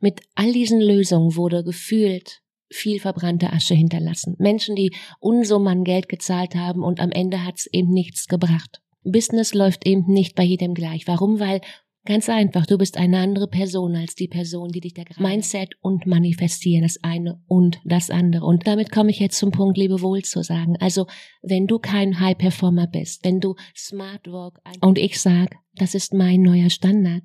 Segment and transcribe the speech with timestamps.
[0.00, 4.36] Mit all diesen Lösungen wurde gefühlt viel verbrannte Asche hinterlassen.
[4.38, 8.80] Menschen, die Unsummen Geld gezahlt haben und am Ende hat's eben nichts gebracht.
[9.04, 11.06] Business läuft eben nicht bei jedem gleich.
[11.06, 11.40] Warum?
[11.40, 11.60] Weil
[12.08, 15.22] Ganz einfach, du bist eine andere Person als die Person, die dich da gerade.
[15.22, 18.46] Mindset und Manifestieren, das eine und das andere.
[18.46, 20.78] Und damit komme ich jetzt zum Punkt, Lebewohl zu sagen.
[20.80, 21.06] Also,
[21.42, 26.14] wenn du kein High Performer bist, wenn du Smart Work und ich sag, das ist
[26.14, 27.24] mein neuer Standard.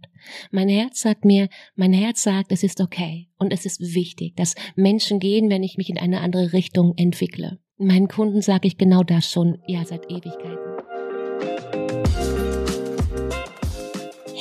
[0.52, 4.54] Mein Herz sagt mir, mein Herz sagt, es ist okay und es ist wichtig, dass
[4.75, 7.58] Menschen gehen, wenn ich mich in eine andere Richtung entwickle.
[7.77, 10.73] Meinen Kunden sage ich genau das schon, ja, seit Ewigkeiten.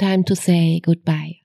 [0.00, 1.42] Time to say goodbye.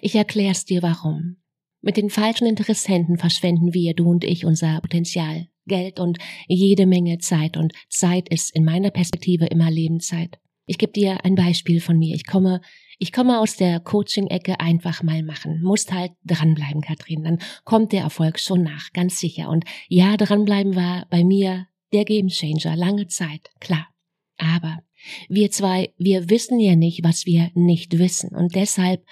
[0.00, 1.36] Ich erklär's dir warum.
[1.82, 6.16] Mit den falschen Interessenten verschwenden wir, du und ich, unser Potenzial, Geld und
[6.48, 7.58] jede Menge Zeit.
[7.58, 10.38] Und Zeit ist in meiner Perspektive immer Lebenszeit.
[10.64, 12.14] Ich gebe dir ein Beispiel von mir.
[12.14, 12.62] Ich komme,
[12.98, 15.60] ich komme aus der Coaching-Ecke einfach mal machen.
[15.62, 17.24] Musst halt dranbleiben, Katrin.
[17.24, 19.50] Dann kommt der Erfolg schon nach, ganz sicher.
[19.50, 23.86] Und ja, dranbleiben war bei mir der Gamechanger, lange Zeit, klar.
[24.38, 24.78] Aber
[25.28, 28.34] wir zwei, wir wissen ja nicht, was wir nicht wissen.
[28.34, 29.04] Und deshalb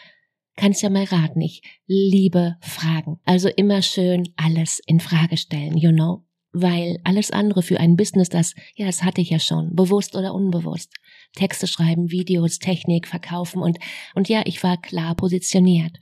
[0.56, 3.18] kannst ja mal raten, ich liebe Fragen.
[3.24, 6.24] Also immer schön alles in Frage stellen, you know?
[6.52, 10.34] Weil alles andere für ein Business, das, ja, das hatte ich ja schon, bewusst oder
[10.34, 10.92] unbewusst.
[11.34, 13.78] Texte schreiben, Videos, Technik, verkaufen und,
[14.14, 15.98] und ja, ich war klar positioniert.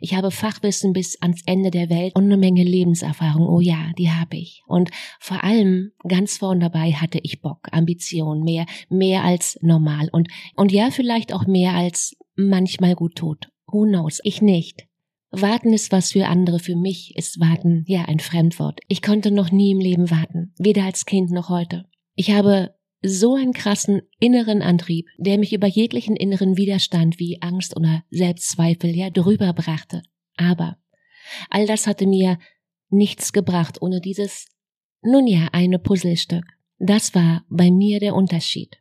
[0.00, 3.46] Ich habe Fachwissen bis ans Ende der Welt und eine Menge Lebenserfahrung.
[3.48, 4.62] Oh ja, die habe ich.
[4.66, 10.28] Und vor allem ganz vorn dabei hatte ich Bock, Ambition, mehr, mehr als normal und,
[10.54, 13.48] und ja, vielleicht auch mehr als manchmal gut tot.
[13.66, 14.20] Who knows?
[14.22, 14.86] Ich nicht.
[15.30, 18.80] Warten ist was für andere, für mich ist warten ja ein Fremdwort.
[18.88, 21.84] Ich konnte noch nie im Leben warten, weder als Kind noch heute.
[22.14, 22.75] Ich habe
[23.06, 28.94] so einen krassen inneren Antrieb, der mich über jeglichen inneren Widerstand wie Angst oder Selbstzweifel
[28.94, 30.02] ja drüber brachte.
[30.36, 30.76] Aber
[31.50, 32.38] all das hatte mir
[32.88, 34.46] nichts gebracht ohne dieses,
[35.02, 36.44] nun ja, eine Puzzlestück.
[36.78, 38.78] Das war bei mir der Unterschied.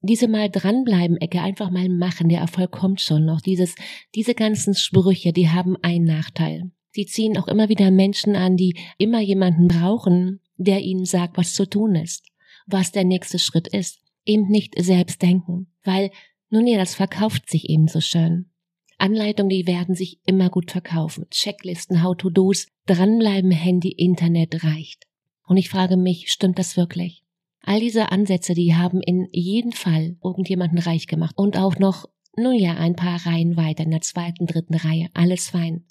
[0.00, 3.40] Diese mal dranbleiben Ecke, einfach mal machen, der Erfolg kommt schon noch.
[3.40, 3.74] Dieses,
[4.14, 6.70] diese ganzen Sprüche, die haben einen Nachteil.
[6.90, 11.54] Sie ziehen auch immer wieder Menschen an, die immer jemanden brauchen, der ihnen sagt, was
[11.54, 12.24] zu tun ist
[12.68, 13.98] was der nächste Schritt ist.
[14.24, 16.10] Eben nicht selbst denken, weil,
[16.50, 18.50] nun ja, das verkauft sich eben so schön.
[18.98, 21.26] Anleitungen, die werden sich immer gut verkaufen.
[21.30, 25.04] Checklisten, How-to-Dos, dranbleiben, Handy, Internet reicht.
[25.46, 27.24] Und ich frage mich, stimmt das wirklich?
[27.62, 32.06] All diese Ansätze, die haben in jedem Fall irgendjemanden reich gemacht und auch noch,
[32.36, 35.08] nun ja, ein paar Reihen weiter in der zweiten, dritten Reihe.
[35.14, 35.84] Alles fein.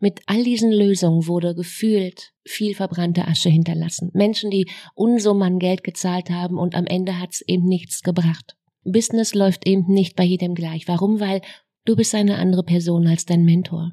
[0.00, 4.10] Mit all diesen Lösungen wurde gefühlt viel verbrannte Asche hinterlassen.
[4.12, 8.56] Menschen, die Unsummen Geld gezahlt haben und am Ende hat's eben nichts gebracht.
[8.84, 10.88] Business läuft eben nicht bei jedem gleich.
[10.88, 11.20] Warum?
[11.20, 11.40] Weil
[11.84, 13.92] du bist eine andere Person als dein Mentor.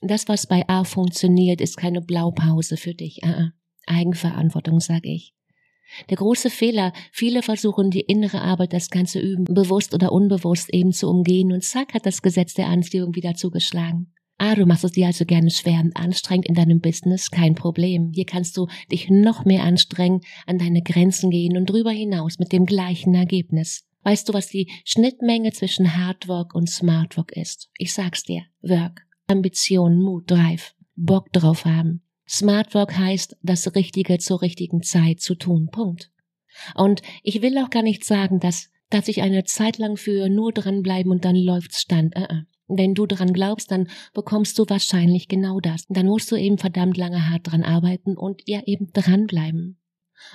[0.00, 3.20] Das, was bei A funktioniert, ist keine Blaupause für dich.
[3.24, 3.52] Ah, ah.
[3.86, 5.34] Eigenverantwortung, sag ich.
[6.10, 10.92] Der große Fehler, viele versuchen die innere Arbeit, das ganze Üben, bewusst oder unbewusst eben
[10.92, 14.12] zu umgehen und zack hat das Gesetz der Anziehung wieder zugeschlagen.
[14.40, 18.12] Ah, du machst es dir also gerne schwer und anstrengend in deinem Business, kein Problem.
[18.14, 22.52] Hier kannst du dich noch mehr anstrengen, an deine Grenzen gehen und drüber hinaus mit
[22.52, 23.84] dem gleichen Ergebnis.
[24.04, 27.68] Weißt du, was die Schnittmenge zwischen Hardwork und Smartwork ist?
[27.78, 28.42] Ich sag's dir.
[28.62, 32.02] Work, Ambition, Mut, Drive, Bock drauf haben.
[32.28, 35.68] Smartwork heißt, das Richtige zur richtigen Zeit zu tun.
[35.72, 36.12] Punkt.
[36.76, 40.52] Und ich will auch gar nicht sagen, dass, dass ich eine Zeit lang für nur
[40.52, 42.16] dranbleiben und dann läuft's stand.
[42.16, 42.44] Uh -uh.
[42.68, 45.86] Wenn du dran glaubst, dann bekommst du wahrscheinlich genau das.
[45.88, 49.80] Dann musst du eben verdammt lange hart dran arbeiten und ja eben dranbleiben.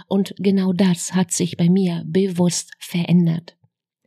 [0.08, 3.58] Und genau das hat sich bei mir bewusst verändert.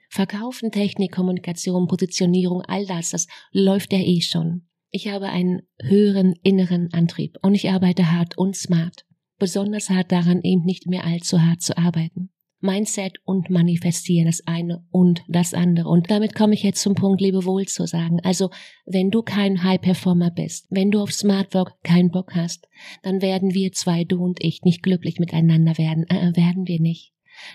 [0.08, 4.66] Verkaufen, Technik, Kommunikation, Positionierung, all das, das läuft ja eh schon.
[4.90, 9.04] Ich habe einen höheren inneren Antrieb und ich arbeite hart und smart.
[9.38, 12.30] besonders hart daran, eben nicht mehr allzu hart zu arbeiten.
[12.60, 15.88] Mindset und Manifestieren, das eine und das andere.
[15.88, 18.20] Und damit komme ich jetzt zum Punkt, Lebewohl zu sagen.
[18.22, 18.50] Also,
[18.86, 22.66] wenn du kein High-Performer bist, wenn du auf Smart Work keinen Bock hast,
[23.02, 26.06] dann werden wir zwei, du und ich, nicht glücklich miteinander werden.
[26.08, 27.12] Äh, äh werden wir nicht.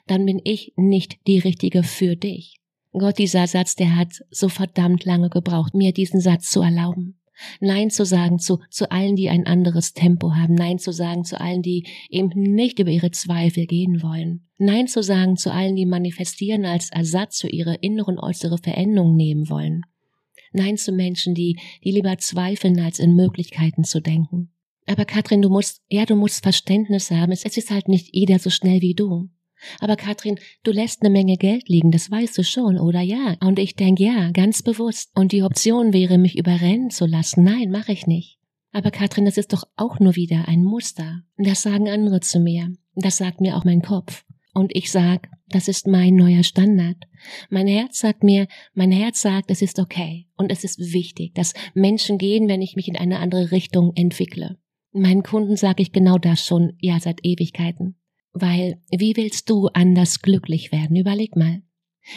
[0.08, 2.60] Dann bin ich nicht die Richtige für dich.
[2.94, 7.21] Gott, dieser Satz, der hat so verdammt lange gebraucht, mir diesen Satz zu erlauben.
[7.60, 10.56] Nein zu sagen zu, zu allen, die ein anderes Tempo haben.
[10.56, 14.48] Nein zu sagen zu allen, die eben nicht über ihre Zweifel gehen wollen.
[14.58, 19.16] Nein zu sagen zu allen, die manifestieren als Ersatz für ihre innere und äußere Veränderung
[19.16, 19.84] nehmen wollen.
[20.54, 24.52] Nein zu Menschen, die, die lieber zweifeln, als in Möglichkeiten zu denken.
[24.86, 27.32] Aber Katrin, du musst, ja, du musst Verständnis haben.
[27.32, 29.30] Es ist halt nicht jeder so schnell wie du.
[29.80, 33.36] Aber Katrin, du lässt eine Menge Geld liegen, das weißt du schon, oder ja?
[33.42, 35.12] Und ich denk ja, ganz bewusst.
[35.16, 37.44] Und die Option wäre, mich überrennen zu lassen.
[37.44, 38.40] Nein, mache ich nicht.
[38.72, 41.24] Aber Katrin, das ist doch auch nur wieder ein Muster.
[41.38, 42.72] Das sagen andere zu mir.
[42.96, 44.24] Das sagt mir auch mein Kopf.
[44.54, 46.98] Und ich sag, das ist mein neuer Standard.
[47.50, 50.28] Mein Herz sagt mir, mein Herz sagt, es ist okay.
[50.38, 54.58] Und es ist wichtig, dass Menschen gehen, wenn ich mich in eine andere Richtung entwickle.
[54.94, 57.96] Meinen Kunden sage ich genau das schon, ja, seit Ewigkeiten.
[58.34, 60.96] Weil, wie willst du anders glücklich werden?
[60.96, 61.62] Überleg mal.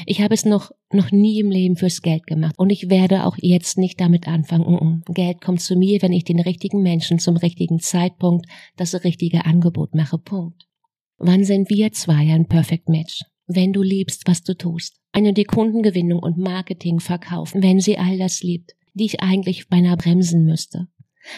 [0.06, 3.36] Ich habe es noch, noch nie im Leben fürs Geld gemacht und ich werde auch
[3.38, 5.02] jetzt nicht damit anfangen.
[5.08, 8.46] Geld kommt zu mir, wenn ich den richtigen Menschen zum richtigen Zeitpunkt
[8.76, 10.18] das richtige Angebot mache.
[10.18, 10.66] Punkt.
[11.18, 13.22] Wann sind wir zwei ein Perfect Match?
[13.46, 15.00] Wenn du liebst, was du tust.
[15.12, 19.96] Eine die Kundengewinnung und Marketing verkaufen, wenn sie all das liebt, die ich eigentlich beinahe
[19.96, 20.88] bremsen müsste.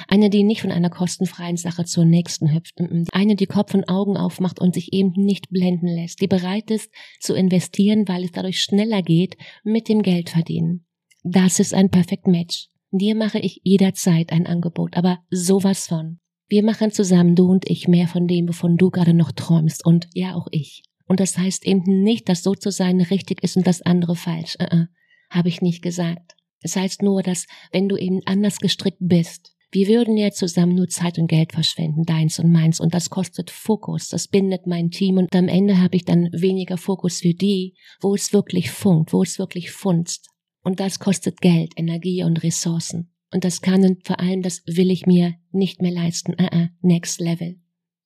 [0.08, 2.80] Eine, die nicht von einer kostenfreien Sache zur nächsten hüpft.
[3.12, 6.20] Eine, die Kopf und Augen aufmacht und sich eben nicht blenden lässt.
[6.20, 6.90] Die bereit ist
[7.20, 10.86] zu investieren, weil es dadurch schneller geht mit dem Geld verdienen.
[11.22, 12.68] Das ist ein Perfect Match.
[12.90, 16.20] Dir mache ich jederzeit ein Angebot, aber sowas von.
[16.48, 20.08] Wir machen zusammen, du und ich, mehr von dem, wovon du gerade noch träumst und
[20.14, 20.84] ja auch ich.
[21.06, 24.56] Und das heißt eben nicht, dass so zu sein richtig ist und das andere falsch.
[24.60, 24.86] Uh -uh,
[25.30, 26.36] Habe ich nicht gesagt.
[26.60, 30.74] Es das heißt nur, dass wenn du eben anders gestrickt bist, wir würden ja zusammen
[30.74, 34.90] nur Zeit und Geld verschwenden, deins und meins, und das kostet Fokus, das bindet mein
[34.90, 39.12] Team, und am Ende habe ich dann weniger Fokus für die, wo es wirklich funkt,
[39.12, 40.28] wo es wirklich funzt.
[40.62, 43.12] Und das kostet Geld, Energie und Ressourcen.
[43.32, 46.32] Und das kann und vor allem, das will ich mir nicht mehr leisten.
[46.32, 47.60] Uh -uh, next level.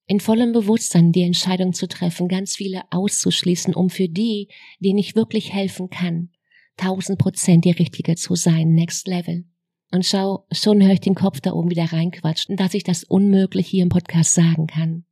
[0.06, 4.48] In vollem Bewusstsein die Entscheidung zu treffen, ganz viele auszuschließen, um für die,
[4.80, 6.30] denen ich wirklich helfen kann,
[6.76, 9.44] tausend Prozent die Richtige zu sein, next level.
[9.92, 13.66] Und schau, schon höre ich den Kopf da oben wieder reinquatschen, dass ich das unmöglich
[13.66, 15.04] hier im Podcast sagen kann.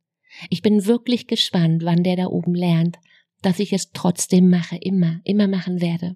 [0.49, 2.97] Ich bin wirklich gespannt, wann der da oben lernt,
[3.41, 6.15] dass ich es trotzdem mache, immer, immer machen werde.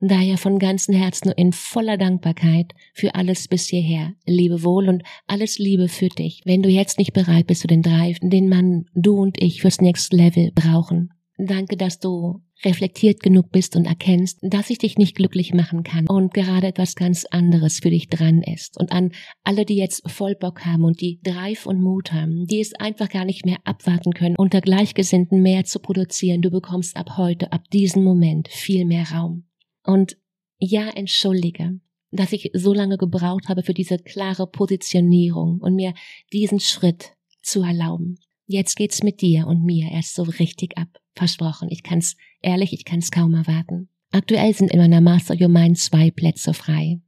[0.00, 4.14] Daher von ganzem Herzen und in voller Dankbarkeit für alles bis hierher.
[4.24, 6.42] Liebe wohl und alles Liebe für dich.
[6.44, 9.80] Wenn du jetzt nicht bereit bist für den Drive, den man, du und ich fürs
[9.80, 11.12] Next Level brauchen.
[11.36, 16.06] Danke, dass du reflektiert genug bist und erkennst, dass ich dich nicht glücklich machen kann
[16.06, 18.78] und gerade etwas ganz anderes für dich dran ist.
[18.78, 19.10] Und an
[19.42, 23.08] alle, die jetzt voll Bock haben und die Drive und Mut haben, die es einfach
[23.08, 27.68] gar nicht mehr abwarten können, unter Gleichgesinnten mehr zu produzieren, du bekommst ab heute, ab
[27.70, 29.48] diesem Moment viel mehr Raum.
[29.82, 30.16] Und
[30.58, 31.80] ja, entschuldige,
[32.12, 35.94] dass ich so lange gebraucht habe für diese klare Positionierung und mir
[36.32, 38.20] diesen Schritt zu erlauben.
[38.46, 41.00] Jetzt geht's mit dir und mir erst so richtig ab.
[41.14, 43.88] Versprochen, ich kann's ehrlich, ich kann's kaum erwarten.
[44.10, 47.00] Aktuell sind in meiner Master Your Mind zwei Plätze frei.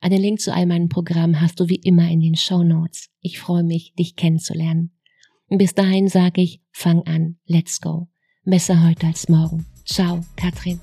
[0.00, 3.08] Einen Link zu all meinen Programmen hast du wie immer in den Show Notes.
[3.20, 4.92] Ich freue mich, dich kennenzulernen.
[5.48, 8.08] bis dahin sage ich, fang an, let's go.
[8.44, 9.66] Besser heute als morgen.
[9.84, 10.80] Ciao, Katrin.